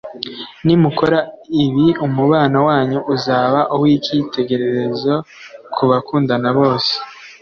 [0.65, 1.19] nimukora
[1.63, 5.13] ibi umubano wanyu uzaba uw’ikitegererezo
[5.73, 6.93] ku bakundana bose